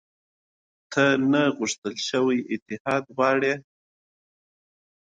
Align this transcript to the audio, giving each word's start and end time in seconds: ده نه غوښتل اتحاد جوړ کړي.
ده 0.91 1.05
نه 1.31 1.41
غوښتل 1.57 1.93
اتحاد 2.53 3.03
جوړ 3.17 3.35
کړي. 3.39 3.53